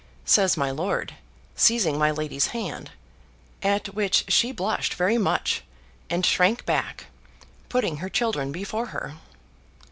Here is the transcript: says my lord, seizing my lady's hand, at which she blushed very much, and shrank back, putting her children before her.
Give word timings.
says 0.25 0.57
my 0.57 0.71
lord, 0.71 1.13
seizing 1.55 1.95
my 1.95 2.09
lady's 2.09 2.47
hand, 2.47 2.89
at 3.61 3.93
which 3.93 4.25
she 4.33 4.51
blushed 4.51 4.95
very 4.95 5.19
much, 5.19 5.61
and 6.09 6.25
shrank 6.25 6.65
back, 6.65 7.05
putting 7.69 7.97
her 7.97 8.09
children 8.09 8.51
before 8.51 8.87
her. 8.87 9.13